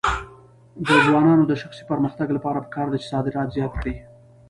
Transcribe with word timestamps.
د 0.87 0.89
ځوانانو 1.05 1.43
د 1.47 1.53
شخصي 1.61 1.83
پرمختګ 1.91 2.27
لپاره 2.37 2.63
پکار 2.65 2.87
ده 2.89 2.97
چې 3.01 3.11
صادرات 3.13 3.47
زیات 3.55 3.73
کړي. 3.81 3.95